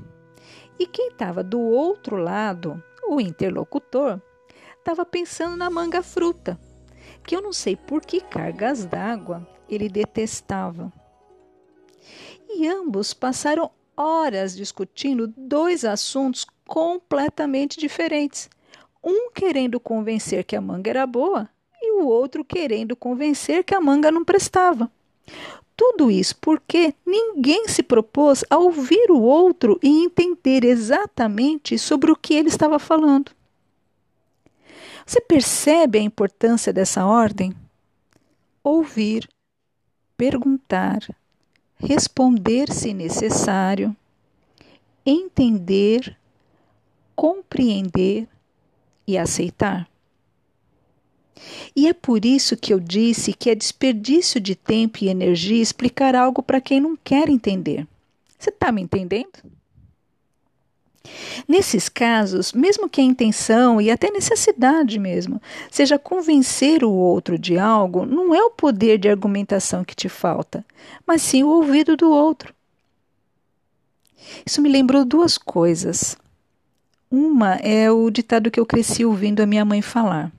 E 0.77 0.85
quem 0.85 1.09
estava 1.09 1.43
do 1.43 1.59
outro 1.59 2.17
lado, 2.17 2.81
o 3.07 3.19
interlocutor, 3.19 4.21
estava 4.77 5.05
pensando 5.05 5.55
na 5.55 5.69
manga 5.69 6.01
fruta, 6.01 6.59
que 7.23 7.35
eu 7.35 7.41
não 7.41 7.53
sei 7.53 7.75
por 7.75 8.01
que 8.01 8.19
cargas 8.19 8.85
d'água 8.85 9.47
ele 9.69 9.87
detestava. 9.87 10.91
E 12.49 12.67
ambos 12.67 13.13
passaram 13.13 13.71
horas 13.95 14.55
discutindo 14.55 15.27
dois 15.37 15.85
assuntos 15.85 16.45
completamente 16.67 17.79
diferentes. 17.79 18.49
Um 19.03 19.31
querendo 19.31 19.79
convencer 19.79 20.43
que 20.43 20.55
a 20.55 20.61
manga 20.61 20.89
era 20.89 21.07
boa 21.07 21.49
o 22.01 22.07
outro 22.07 22.43
querendo 22.43 22.95
convencer 22.95 23.63
que 23.63 23.75
a 23.75 23.81
manga 23.81 24.11
não 24.11 24.25
prestava. 24.25 24.91
Tudo 25.75 26.11
isso 26.11 26.35
porque 26.39 26.93
ninguém 27.05 27.67
se 27.67 27.81
propôs 27.81 28.43
a 28.49 28.57
ouvir 28.57 29.09
o 29.09 29.21
outro 29.21 29.79
e 29.81 30.03
entender 30.03 30.63
exatamente 30.63 31.77
sobre 31.77 32.11
o 32.11 32.15
que 32.15 32.33
ele 32.33 32.49
estava 32.49 32.77
falando. 32.77 33.31
Você 35.05 35.19
percebe 35.19 35.97
a 35.97 36.01
importância 36.01 36.71
dessa 36.71 37.05
ordem? 37.05 37.53
Ouvir, 38.63 39.27
perguntar, 40.15 40.99
responder 41.79 42.71
se 42.71 42.93
necessário, 42.93 43.95
entender, 45.05 46.15
compreender 47.15 48.27
e 49.07 49.17
aceitar. 49.17 49.90
E 51.75 51.87
é 51.87 51.93
por 51.93 52.25
isso 52.25 52.57
que 52.57 52.73
eu 52.73 52.79
disse 52.79 53.33
que 53.33 53.49
é 53.49 53.55
desperdício 53.55 54.39
de 54.39 54.55
tempo 54.55 54.99
e 55.01 55.09
energia 55.09 55.61
explicar 55.61 56.15
algo 56.15 56.43
para 56.43 56.61
quem 56.61 56.79
não 56.79 56.95
quer 56.95 57.29
entender. 57.29 57.87
Você 58.37 58.49
está 58.49 58.71
me 58.71 58.81
entendendo? 58.81 59.39
Nesses 61.47 61.89
casos, 61.89 62.53
mesmo 62.53 62.87
que 62.87 63.01
a 63.01 63.03
intenção 63.03 63.81
e 63.81 63.89
até 63.89 64.11
necessidade 64.11 64.99
mesmo 64.99 65.41
seja 65.69 65.97
convencer 65.97 66.83
o 66.83 66.91
outro 66.91 67.37
de 67.37 67.57
algo, 67.57 68.05
não 68.05 68.33
é 68.35 68.43
o 68.43 68.51
poder 68.51 68.97
de 68.97 69.09
argumentação 69.09 69.83
que 69.83 69.95
te 69.95 70.07
falta, 70.07 70.63
mas 71.05 71.21
sim 71.21 71.43
o 71.43 71.49
ouvido 71.49 71.97
do 71.97 72.09
outro. 72.09 72.53
Isso 74.45 74.61
me 74.61 74.69
lembrou 74.69 75.03
duas 75.03 75.37
coisas. 75.37 76.15
Uma 77.09 77.55
é 77.55 77.91
o 77.91 78.09
ditado 78.09 78.51
que 78.51 78.59
eu 78.59 78.65
cresci 78.65 79.03
ouvindo 79.03 79.41
a 79.41 79.45
minha 79.45 79.65
mãe 79.65 79.81
falar. 79.81 80.31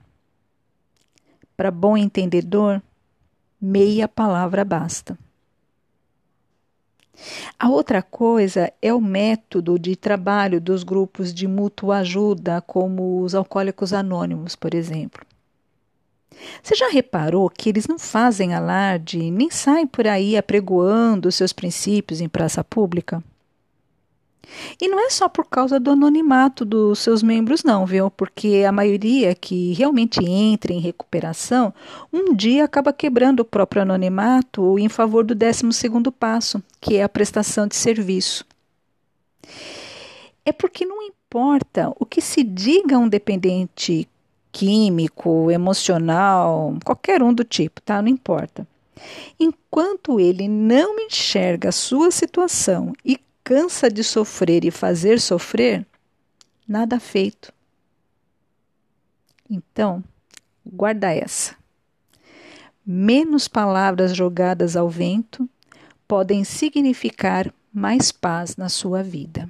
Para 1.55 1.71
bom 1.71 1.95
entendedor, 1.95 2.81
meia 3.61 4.07
palavra 4.07 4.65
basta. 4.65 5.17
A 7.59 7.69
outra 7.69 8.01
coisa 8.01 8.71
é 8.81 8.93
o 8.93 8.99
método 8.99 9.77
de 9.77 9.95
trabalho 9.95 10.59
dos 10.59 10.83
grupos 10.83 11.33
de 11.33 11.47
mútua 11.47 11.97
ajuda, 11.97 12.61
como 12.61 13.21
os 13.21 13.35
alcoólicos 13.35 13.93
anônimos, 13.93 14.55
por 14.55 14.73
exemplo. 14.73 15.25
Você 16.61 16.75
já 16.75 16.89
reparou 16.89 17.49
que 17.49 17.69
eles 17.69 17.87
não 17.87 17.99
fazem 17.99 18.53
alarde 18.53 19.31
nem 19.31 19.49
saem 19.49 19.85
por 19.85 20.07
aí 20.07 20.35
apregoando 20.35 21.31
seus 21.31 21.53
princípios 21.53 22.19
em 22.19 22.27
praça 22.27 22.63
pública? 22.63 23.23
E 24.79 24.87
não 24.87 24.99
é 24.99 25.09
só 25.09 25.29
por 25.29 25.45
causa 25.45 25.79
do 25.79 25.91
anonimato 25.91 26.65
dos 26.65 26.99
seus 26.99 27.23
membros, 27.23 27.63
não, 27.63 27.85
viu? 27.85 28.11
Porque 28.11 28.63
a 28.67 28.71
maioria 28.71 29.33
que 29.33 29.73
realmente 29.73 30.19
entra 30.23 30.73
em 30.73 30.79
recuperação, 30.79 31.73
um 32.11 32.35
dia 32.35 32.65
acaba 32.65 32.93
quebrando 32.93 33.41
o 33.41 33.45
próprio 33.45 33.81
anonimato 33.81 34.77
em 34.77 34.89
favor 34.89 35.23
do 35.23 35.33
12 35.33 35.63
passo, 36.19 36.61
que 36.81 36.97
é 36.97 37.03
a 37.03 37.09
prestação 37.09 37.67
de 37.67 37.75
serviço. 37.75 38.45
É 40.45 40.51
porque 40.51 40.85
não 40.85 41.01
importa 41.01 41.93
o 41.99 42.05
que 42.05 42.21
se 42.21 42.43
diga 42.43 42.97
a 42.97 42.99
um 42.99 43.07
dependente 43.07 44.07
químico, 44.51 45.49
emocional, 45.49 46.77
qualquer 46.85 47.23
um 47.23 47.33
do 47.33 47.43
tipo, 47.43 47.81
tá? 47.81 48.01
Não 48.01 48.09
importa. 48.09 48.67
Enquanto 49.39 50.19
ele 50.19 50.47
não 50.47 50.99
enxerga 50.99 51.69
a 51.69 51.71
sua 51.71 52.11
situação 52.11 52.93
e 53.03 53.19
cansa 53.43 53.89
de 53.89 54.03
sofrer 54.03 54.63
e 54.63 54.71
fazer 54.71 55.19
sofrer, 55.19 55.85
nada 56.67 56.99
feito. 56.99 57.51
Então, 59.49 60.03
guarda 60.65 61.13
essa. 61.13 61.55
Menos 62.85 63.47
palavras 63.47 64.15
jogadas 64.15 64.75
ao 64.75 64.89
vento 64.89 65.49
podem 66.07 66.43
significar 66.43 67.53
mais 67.73 68.11
paz 68.11 68.55
na 68.55 68.69
sua 68.69 69.01
vida. 69.01 69.49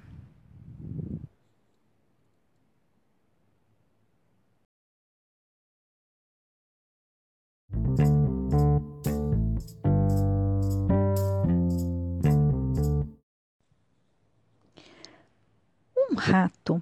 Rato, 16.24 16.82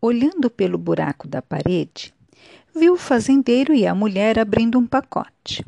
olhando 0.00 0.48
pelo 0.48 0.78
buraco 0.78 1.26
da 1.26 1.42
parede, 1.42 2.14
viu 2.72 2.94
o 2.94 2.98
fazendeiro 2.98 3.74
e 3.74 3.84
a 3.84 3.94
mulher 3.94 4.38
abrindo 4.38 4.78
um 4.78 4.86
pacote. 4.86 5.66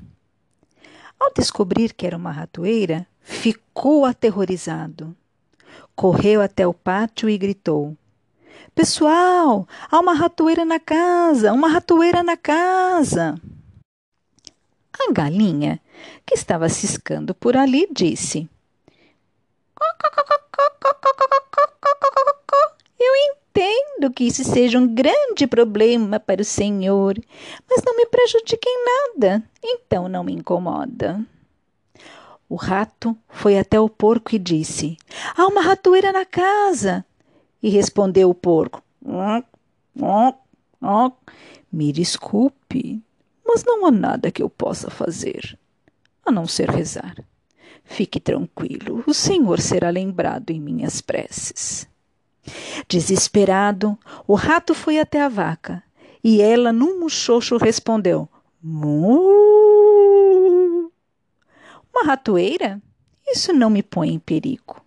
Ao 1.19 1.33
descobrir 1.35 1.95
que 1.95 2.07
era 2.07 2.17
uma 2.17 2.31
ratoeira, 2.31 3.05
ficou 3.21 4.05
aterrorizado. 4.05 5.17
Correu 5.97 6.41
até 6.41 6.65
o 6.65 6.73
pátio 6.73 7.29
e 7.29 7.37
gritou: 7.37 7.97
Pessoal, 8.73 9.67
há 9.91 9.99
uma 9.99 10.15
ratoeira 10.15 10.65
na 10.65 10.79
casa! 10.79 11.53
Uma 11.53 11.69
ratoeira 11.69 12.23
na 12.23 12.37
casa! 12.37 13.35
A 14.97 15.13
galinha, 15.13 15.81
que 16.25 16.37
estava 16.37 16.69
ciscando 16.69 17.35
por 17.35 17.57
ali, 17.57 17.89
disse: 17.91 18.49
eu 22.99 23.13
entendo 23.15 24.13
que 24.13 24.25
isso 24.25 24.45
seja 24.45 24.79
um 24.79 24.95
grande 24.95 25.47
problema 25.47 26.19
para 26.19 26.43
o 26.43 26.45
senhor, 26.45 27.19
mas 27.69 27.83
não 27.85 27.97
me 27.97 28.07
prejudica 28.07 28.69
em 28.69 28.85
nada, 28.85 29.43
então 29.63 30.09
não 30.09 30.25
me 30.25 30.33
incomoda. 30.33 31.25
O 32.49 32.57
rato 32.57 33.17
foi 33.29 33.59
até 33.59 33.79
o 33.79 33.89
porco 33.89 34.35
e 34.35 34.39
disse: 34.39 34.97
Há 35.37 35.47
uma 35.47 35.61
ratoeira 35.61 36.13
na 36.13 36.25
casa. 36.25 37.05
E 37.63 37.69
respondeu 37.69 38.31
o 38.31 38.35
porco: 38.35 38.83
Me 41.71 41.93
desculpe, 41.93 43.03
mas 43.45 43.65
não 43.65 43.85
há 43.85 43.91
nada 43.91 44.31
que 44.31 44.43
eu 44.43 44.49
possa 44.49 44.91
fazer, 44.91 45.59
a 46.25 46.31
não 46.31 46.47
ser 46.47 46.71
rezar. 46.71 47.17
Fique 47.85 48.21
tranquilo, 48.21 49.03
o 49.07 49.13
Senhor 49.13 49.61
será 49.61 49.91
lembrado 49.91 50.51
em 50.51 50.61
minhas 50.61 51.01
preces. 51.01 51.89
Desesperado, 52.89 53.99
o 54.27 54.35
rato 54.35 54.75
foi 54.75 54.99
até 54.99 55.21
a 55.21 55.29
vaca 55.29 55.83
e 56.23 56.41
ela, 56.41 56.73
num 56.73 56.99
muxoxo, 57.01 57.57
respondeu: 57.57 58.29
Mu! 58.63 59.49
Uma 61.93 62.05
ratoeira? 62.05 62.83
Isso 63.27 63.53
não 63.53 63.71
me 63.71 63.83
põe 63.83 64.11
em 64.11 64.19
perigo. 64.19 64.83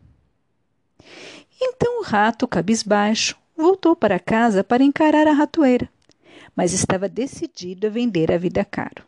Então 1.62 2.00
o 2.00 2.04
rato, 2.04 2.48
cabisbaixo, 2.48 3.36
voltou 3.56 3.96
para 3.96 4.20
casa 4.20 4.64
para 4.64 4.84
encarar 4.84 5.28
a 5.28 5.34
ratoeira, 5.34 5.90
mas 6.56 6.74
estava 6.74 7.08
decidido 7.08 7.88
a 7.88 7.90
vender 7.90 8.32
a 8.32 8.38
vida 8.38 8.66
caro. 8.66 9.04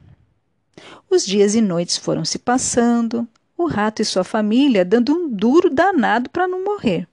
Os 1.10 1.26
dias 1.26 1.56
e 1.56 1.62
noites 1.62 1.98
foram 1.98 2.24
se 2.26 2.38
passando, 2.38 3.28
o 3.58 3.66
rato 3.68 4.02
e 4.02 4.06
sua 4.06 4.24
família 4.24 4.86
dando 4.86 5.14
um 5.14 5.30
duro 5.30 5.70
danado 5.70 6.30
para 6.30 6.48
não 6.48 6.64
morrer 6.64 7.08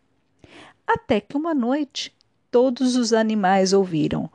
até 0.95 1.21
que 1.21 1.37
uma 1.37 1.55
noite 1.55 2.15
todos 2.51 2.97
os 2.97 3.13
animais 3.13 3.73
ouviram 3.73 4.31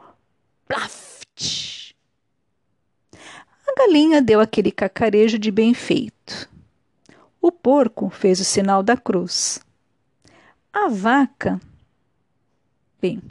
plaft. 0.68 1.94
A 3.68 3.76
galinha 3.78 4.22
deu 4.22 4.40
aquele 4.40 4.72
cacarejo 4.72 5.38
de 5.38 5.52
bem 5.52 5.74
feito. 5.74 6.50
O 7.42 7.52
porco 7.52 8.10
fez 8.10 8.40
o 8.40 8.46
sinal 8.46 8.82
da 8.82 8.96
cruz. 8.96 9.60
A 10.72 10.88
vaca. 10.88 11.60
Bem, 13.02 13.22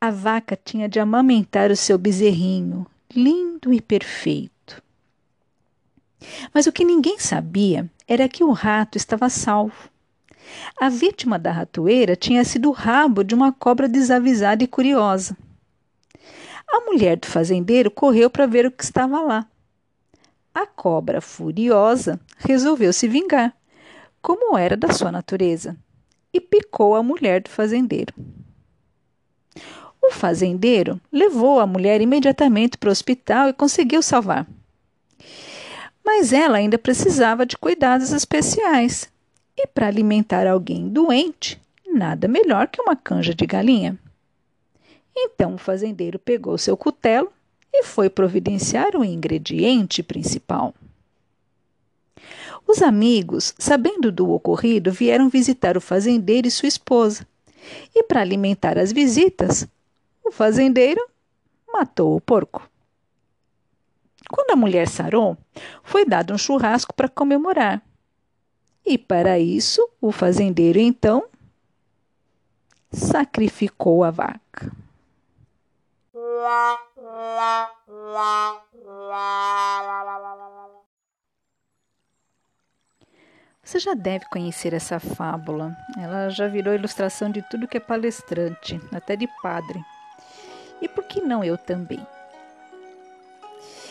A 0.00 0.10
vaca 0.10 0.56
tinha 0.56 0.88
de 0.88 0.98
amamentar 0.98 1.70
o 1.70 1.76
seu 1.76 1.98
bezerrinho, 1.98 2.86
lindo 3.14 3.70
e 3.72 3.82
perfeito. 3.82 4.82
Mas 6.54 6.66
o 6.66 6.72
que 6.72 6.84
ninguém 6.84 7.18
sabia 7.18 7.90
era 8.08 8.28
que 8.28 8.42
o 8.42 8.50
rato 8.50 8.96
estava 8.96 9.28
salvo. 9.28 9.89
A 10.80 10.88
vítima 10.88 11.38
da 11.38 11.52
ratoeira 11.52 12.16
tinha 12.16 12.44
sido 12.44 12.68
o 12.68 12.72
rabo 12.72 13.22
de 13.22 13.34
uma 13.34 13.52
cobra 13.52 13.88
desavisada 13.88 14.64
e 14.64 14.66
curiosa. 14.66 15.36
A 16.68 16.80
mulher 16.80 17.16
do 17.16 17.26
fazendeiro 17.26 17.90
correu 17.90 18.30
para 18.30 18.46
ver 18.46 18.66
o 18.66 18.70
que 18.70 18.84
estava 18.84 19.20
lá. 19.20 19.46
A 20.54 20.66
cobra, 20.66 21.20
furiosa, 21.20 22.18
resolveu 22.38 22.92
se 22.92 23.08
vingar, 23.08 23.54
como 24.22 24.56
era 24.56 24.76
da 24.76 24.92
sua 24.92 25.10
natureza, 25.10 25.76
e 26.32 26.40
picou 26.40 26.94
a 26.94 27.02
mulher 27.02 27.42
do 27.42 27.50
fazendeiro. 27.50 28.14
O 30.02 30.10
fazendeiro 30.10 31.00
levou 31.12 31.60
a 31.60 31.66
mulher 31.66 32.00
imediatamente 32.00 32.78
para 32.78 32.88
o 32.88 32.92
hospital 32.92 33.48
e 33.48 33.52
conseguiu 33.52 34.02
salvar. 34.02 34.46
Mas 36.04 36.32
ela 36.32 36.58
ainda 36.58 36.78
precisava 36.78 37.44
de 37.44 37.56
cuidados 37.56 38.10
especiais. 38.12 39.10
E 39.62 39.66
para 39.66 39.86
alimentar 39.86 40.46
alguém 40.46 40.88
doente, 40.88 41.60
nada 41.86 42.26
melhor 42.26 42.66
que 42.66 42.80
uma 42.80 42.96
canja 42.96 43.34
de 43.34 43.44
galinha. 43.44 43.98
Então 45.14 45.56
o 45.56 45.58
fazendeiro 45.58 46.18
pegou 46.18 46.56
seu 46.56 46.78
cutelo 46.78 47.30
e 47.70 47.84
foi 47.84 48.08
providenciar 48.08 48.96
o 48.96 49.04
ingrediente 49.04 50.02
principal. 50.02 50.74
Os 52.66 52.80
amigos, 52.80 53.54
sabendo 53.58 54.10
do 54.10 54.30
ocorrido, 54.30 54.90
vieram 54.90 55.28
visitar 55.28 55.76
o 55.76 55.80
fazendeiro 55.80 56.48
e 56.48 56.50
sua 56.50 56.68
esposa. 56.68 57.26
E 57.94 58.02
para 58.02 58.22
alimentar 58.22 58.78
as 58.78 58.92
visitas, 58.92 59.68
o 60.24 60.32
fazendeiro 60.32 61.06
matou 61.70 62.16
o 62.16 62.20
porco. 62.20 62.66
Quando 64.30 64.52
a 64.52 64.56
mulher 64.56 64.88
sarou, 64.88 65.36
foi 65.82 66.06
dado 66.06 66.32
um 66.32 66.38
churrasco 66.38 66.94
para 66.94 67.10
comemorar. 67.10 67.82
E 68.90 68.98
para 68.98 69.38
isso, 69.38 69.88
o 70.00 70.10
fazendeiro 70.10 70.80
então 70.80 71.22
sacrificou 72.90 74.02
a 74.02 74.10
vaca. 74.10 74.72
Você 83.62 83.78
já 83.78 83.94
deve 83.94 84.24
conhecer 84.24 84.74
essa 84.74 84.98
fábula. 84.98 85.72
Ela 85.96 86.28
já 86.28 86.48
virou 86.48 86.74
ilustração 86.74 87.30
de 87.30 87.42
tudo 87.42 87.68
que 87.68 87.76
é 87.76 87.80
palestrante, 87.80 88.80
até 88.90 89.14
de 89.14 89.28
padre. 89.40 89.80
E 90.82 90.88
por 90.88 91.04
que 91.04 91.20
não 91.20 91.44
eu 91.44 91.56
também? 91.56 92.04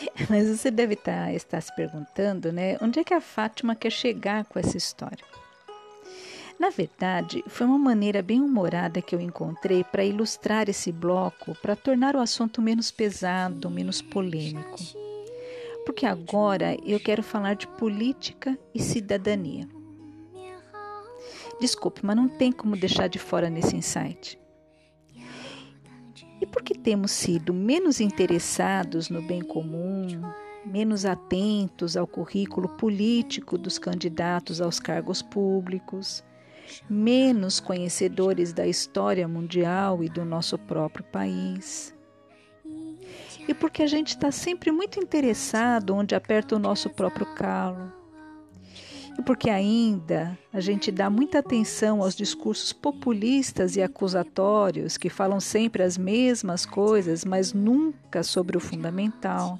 Mas 0.28 0.48
você 0.48 0.70
deve 0.70 0.94
estar, 0.94 1.26
tá, 1.26 1.32
estar 1.32 1.60
se 1.60 1.74
perguntando, 1.74 2.52
né? 2.52 2.76
Onde 2.80 3.00
é 3.00 3.04
que 3.04 3.14
a 3.14 3.20
Fátima 3.20 3.74
quer 3.74 3.90
chegar 3.90 4.44
com 4.44 4.58
essa 4.58 4.76
história? 4.76 5.24
Na 6.58 6.68
verdade, 6.68 7.42
foi 7.48 7.66
uma 7.66 7.78
maneira 7.78 8.20
bem 8.20 8.40
humorada 8.40 9.00
que 9.00 9.14
eu 9.14 9.20
encontrei 9.20 9.82
para 9.82 10.04
ilustrar 10.04 10.68
esse 10.68 10.92
bloco, 10.92 11.54
para 11.62 11.74
tornar 11.74 12.14
o 12.14 12.20
assunto 12.20 12.60
menos 12.60 12.90
pesado, 12.90 13.70
menos 13.70 14.02
polêmico. 14.02 14.76
Porque 15.86 16.04
agora 16.04 16.76
eu 16.84 17.00
quero 17.00 17.22
falar 17.22 17.54
de 17.54 17.66
política 17.66 18.58
e 18.74 18.82
cidadania. 18.82 19.66
Desculpe, 21.58 22.04
mas 22.04 22.16
não 22.16 22.28
tem 22.28 22.52
como 22.52 22.76
deixar 22.76 23.08
de 23.08 23.18
fora 23.18 23.48
nesse 23.48 23.74
insight. 23.74 24.38
E 26.40 26.46
porque 26.46 26.74
temos 26.74 27.10
sido 27.10 27.52
menos 27.52 28.00
interessados 28.00 29.10
no 29.10 29.20
bem 29.20 29.42
comum, 29.42 30.06
menos 30.64 31.04
atentos 31.04 31.96
ao 31.96 32.06
currículo 32.06 32.68
político 32.68 33.58
dos 33.58 33.78
candidatos 33.78 34.60
aos 34.60 34.80
cargos 34.80 35.20
públicos, 35.20 36.24
menos 36.88 37.60
conhecedores 37.60 38.52
da 38.52 38.66
história 38.66 39.28
mundial 39.28 40.02
e 40.02 40.08
do 40.08 40.24
nosso 40.24 40.56
próprio 40.58 41.04
país. 41.04 41.94
E 43.48 43.54
porque 43.54 43.82
a 43.82 43.86
gente 43.86 44.08
está 44.08 44.30
sempre 44.30 44.70
muito 44.70 44.98
interessado 45.00 45.94
onde 45.94 46.14
aperta 46.14 46.56
o 46.56 46.58
nosso 46.58 46.88
próprio 46.88 47.26
calo. 47.34 47.99
E 49.18 49.22
porque 49.22 49.50
ainda 49.50 50.38
a 50.52 50.60
gente 50.60 50.90
dá 50.90 51.10
muita 51.10 51.40
atenção 51.40 52.02
aos 52.02 52.14
discursos 52.14 52.72
populistas 52.72 53.76
e 53.76 53.82
acusatórios 53.82 54.96
que 54.96 55.10
falam 55.10 55.40
sempre 55.40 55.82
as 55.82 55.98
mesmas 55.98 56.64
coisas, 56.64 57.24
mas 57.24 57.52
nunca 57.52 58.22
sobre 58.22 58.56
o 58.56 58.60
fundamental. 58.60 59.58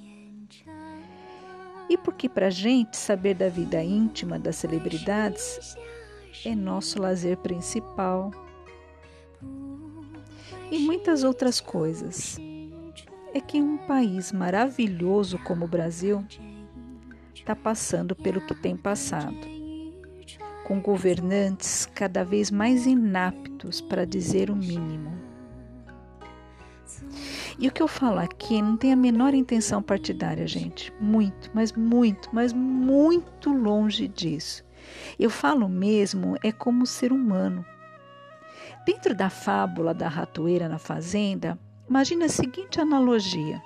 E 1.89 1.97
porque 1.99 2.29
para 2.29 2.47
a 2.47 2.51
gente 2.51 2.97
saber 2.97 3.35
da 3.35 3.49
vida 3.49 3.83
íntima 3.83 4.39
das 4.39 4.57
celebridades 4.57 5.77
é 6.45 6.55
nosso 6.55 7.01
lazer 7.03 7.37
principal. 7.39 8.31
E 10.71 10.79
muitas 10.79 11.25
outras 11.25 11.61
coisas. 11.61 12.39
É 13.33 13.41
que 13.41 13.61
um 13.61 13.77
país 13.77 14.33
maravilhoso 14.33 15.39
como 15.39 15.65
o 15.65 15.69
Brasil 15.69 16.25
está 17.41 17.57
passando 17.57 18.15
pelo 18.15 18.41
que 18.41 18.55
tem 18.55 18.77
passado, 18.77 19.37
com 20.65 20.81
governantes 20.81 21.87
cada 21.87 22.25
vez 22.25 22.51
mais 22.51 22.87
inaptos 22.87 23.81
para 23.81 24.07
dizer 24.07 24.51
o 24.51 24.57
mínimo. 24.57 25.11
E 27.59 27.69
o 27.69 27.73
que 27.73 27.83
eu 27.83 27.89
falo 27.89 28.19
aqui 28.19 28.63
não 28.63 28.77
tem 28.77 28.93
a 28.93 28.97
menor 28.97 29.35
intenção 29.35 29.83
partidária, 29.83 30.47
gente. 30.47 30.93
Muito, 31.01 31.51
mas 31.53 31.73
muito, 31.73 32.29
mas 32.33 32.53
muito 32.53 33.53
longe 33.53 34.09
disso. 34.09 34.65
Eu 35.19 35.29
falo 35.29 35.69
mesmo 35.69 36.37
é 36.43 36.51
como 36.51 36.87
ser 36.87 37.13
humano. 37.13 37.65
Dentro 38.87 39.15
da 39.15 39.29
fábula 39.29 39.93
da 39.93 40.09
ratoeira 40.09 40.69
na 40.69 40.79
fazenda, 40.79 41.59
imagine 41.89 42.25
a 42.25 42.29
seguinte 42.29 42.81
analogia. 42.81 43.63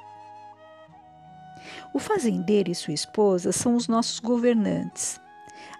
O 1.95 2.01
fazendeiro 2.01 2.73
e 2.73 2.75
sua 2.75 2.93
esposa 2.93 3.53
são 3.53 3.77
os 3.77 3.87
nossos 3.87 4.19
governantes, 4.19 5.21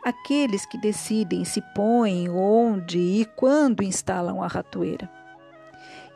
aqueles 0.05 0.65
que 0.65 0.79
decidem 0.79 1.45
se 1.45 1.61
põem, 1.75 2.31
onde 2.31 3.01
e 3.01 3.25
quando 3.25 3.83
instalam 3.83 4.41
a 4.41 4.47
ratoeira. 4.47 5.11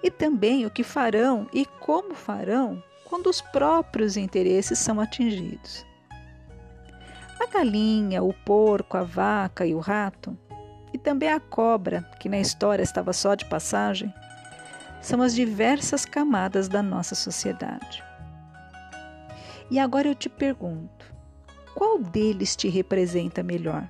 E 0.00 0.08
também 0.08 0.64
o 0.64 0.70
que 0.70 0.84
farão 0.84 1.48
e 1.52 1.66
como 1.66 2.14
farão 2.14 2.80
quando 3.06 3.26
os 3.26 3.40
próprios 3.40 4.16
interesses 4.16 4.78
são 4.78 5.00
atingidos. 5.00 5.84
A 7.40 7.46
galinha, 7.46 8.22
o 8.22 8.32
porco, 8.32 8.96
a 8.96 9.02
vaca 9.02 9.66
e 9.66 9.74
o 9.74 9.80
rato, 9.80 10.38
e 10.94 10.98
também 10.98 11.32
a 11.32 11.40
cobra, 11.40 12.02
que 12.20 12.28
na 12.28 12.38
história 12.38 12.84
estava 12.84 13.12
só 13.12 13.34
de 13.34 13.44
passagem, 13.46 14.14
são 15.02 15.20
as 15.20 15.34
diversas 15.34 16.04
camadas 16.04 16.68
da 16.68 16.84
nossa 16.84 17.16
sociedade. 17.16 18.07
E 19.70 19.78
agora 19.78 20.08
eu 20.08 20.14
te 20.14 20.28
pergunto: 20.28 21.14
qual 21.74 21.98
deles 21.98 22.56
te 22.56 22.68
representa 22.68 23.42
melhor? 23.42 23.88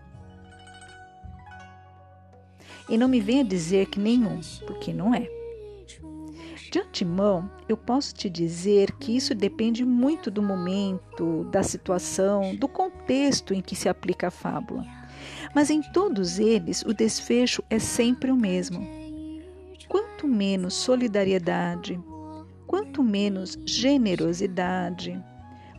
E 2.89 2.97
não 2.97 3.09
me 3.09 3.21
venha 3.21 3.45
dizer 3.45 3.87
que 3.87 4.01
nenhum, 4.01 4.41
porque 4.67 4.93
não 4.93 5.15
é. 5.15 5.29
De 6.71 6.81
antemão, 6.81 7.51
eu 7.67 7.77
posso 7.79 8.15
te 8.15 8.29
dizer 8.29 8.93
que 8.93 9.17
isso 9.17 9.35
depende 9.35 9.85
muito 9.85 10.31
do 10.31 10.43
momento, 10.43 11.45
da 11.45 11.63
situação, 11.63 12.55
do 12.57 12.69
contexto 12.69 13.55
em 13.55 13.63
que 13.63 13.75
se 13.75 13.89
aplica 13.89 14.29
a 14.29 14.31
fábula. 14.31 14.85
Mas 15.55 15.71
em 15.71 15.81
todos 15.81 16.39
eles, 16.39 16.83
o 16.83 16.93
desfecho 16.93 17.63
é 17.71 17.79
sempre 17.79 18.31
o 18.31 18.37
mesmo. 18.37 18.87
Quanto 19.89 20.29
menos 20.29 20.75
solidariedade, 20.75 21.99
quanto 22.67 23.03
menos 23.03 23.59
generosidade, 23.65 25.19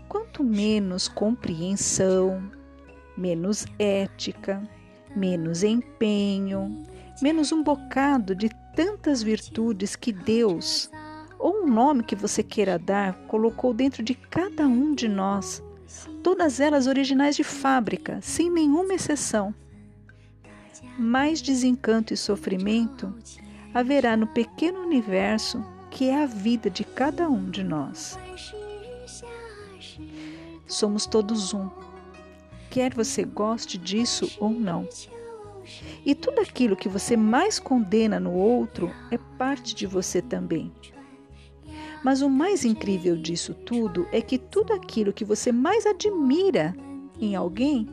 quanto 0.10 0.44
menos 0.44 1.08
compreensão, 1.08 2.52
menos 3.16 3.66
ética, 3.78 4.68
menos 5.16 5.64
empenho, 5.64 6.84
menos 7.22 7.52
um 7.52 7.64
bocado 7.64 8.34
de 8.34 8.50
tantas 8.76 9.22
virtudes 9.22 9.96
que 9.96 10.12
Deus, 10.12 10.90
ou 11.38 11.64
um 11.64 11.68
nome 11.68 12.04
que 12.04 12.16
você 12.16 12.42
queira 12.42 12.80
dar, 12.80 13.14
colocou 13.28 13.74
dentro 13.74 14.02
de 14.02 14.16
cada 14.16 14.68
um 14.68 14.96
de 14.96 15.08
nós, 15.08 15.64
todas 16.24 16.60
elas 16.60 16.88
originais 16.88 17.36
de 17.36 17.44
fábrica, 17.44 18.20
sem 18.22 18.50
nenhuma 18.50 18.96
exceção. 18.96 19.54
Mais 20.98 21.42
desencanto 21.42 22.14
e 22.14 22.18
sofrimento 22.18 23.14
haverá 23.74 24.18
no 24.18 24.28
pequeno 24.28 24.82
universo 24.82 25.64
que 25.92 26.10
é 26.10 26.24
a 26.24 26.26
vida 26.26 26.70
de 26.70 26.84
cada 26.84 27.30
um 27.30 27.50
de 27.50 27.64
nós. 27.64 28.18
Somos 30.70 31.08
todos 31.08 31.52
um, 31.52 31.68
quer 32.70 32.94
você 32.94 33.24
goste 33.24 33.76
disso 33.76 34.32
ou 34.40 34.52
não. 34.52 34.88
E 36.06 36.14
tudo 36.14 36.40
aquilo 36.40 36.76
que 36.76 36.88
você 36.88 37.18
mais 37.18 37.60
condena 37.60 38.20
no 38.20 38.32
outro 38.32 38.92
é 39.10 39.18
parte 39.18 39.74
de 39.74 39.88
você 39.88 40.22
também. 40.22 40.72
Mas 42.04 42.22
o 42.22 42.30
mais 42.30 42.64
incrível 42.64 43.18
disso 43.18 43.56
tudo 43.56 44.08
é 44.12 44.22
que 44.22 44.38
tudo 44.38 44.72
aquilo 44.72 45.12
que 45.12 45.26
você 45.26 45.52
mais 45.52 45.88
admira 45.88 46.76
em 47.20 47.36
alguém 47.36 47.90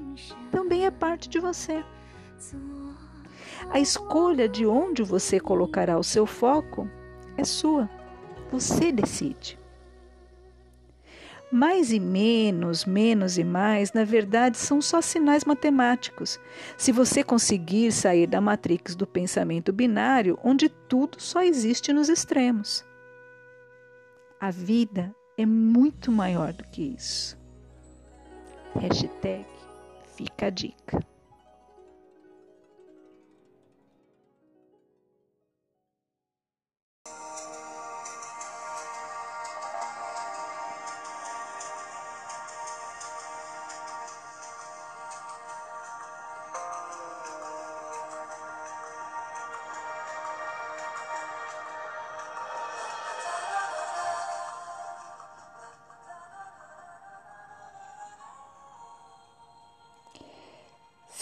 também 0.51 0.85
é 0.85 0.91
parte 0.91 1.31
de 1.31 1.41
você. 1.41 1.83
A 3.71 3.81
escolha 3.81 4.47
de 4.47 4.67
onde 4.67 5.03
você 5.03 5.41
colocará 5.41 5.99
o 5.99 6.05
seu 6.05 6.27
foco 6.27 6.87
é 7.39 7.45
sua. 7.45 7.89
Você 8.53 8.93
decide. 8.93 9.59
Mais 11.51 11.93
e 11.93 12.01
menos, 12.01 12.85
menos 12.85 13.39
e 13.39 13.45
mais, 13.45 13.93
na 13.93 14.05
verdade, 14.05 14.59
são 14.59 14.83
só 14.83 15.01
sinais 15.01 15.45
matemáticos. 15.45 16.41
Se 16.77 16.91
você 16.91 17.23
conseguir 17.23 17.93
sair 17.93 18.27
da 18.27 18.41
matrix 18.41 18.97
do 18.97 19.07
pensamento 19.07 19.73
binário, 19.73 20.39
onde 20.43 20.69
tudo 20.69 21.21
só 21.21 21.43
existe 21.43 21.93
nos 21.93 22.09
extremos. 22.09 22.85
A 24.41 24.51
vida 24.51 25.15
é 25.39 25.47
muito 25.47 26.11
maior 26.11 26.53
do 26.53 26.65
que 26.65 26.83
isso. 26.83 27.39
Hashtag 28.75 29.47
fica 30.17 30.47
a 30.47 30.51
dica. 30.51 31.16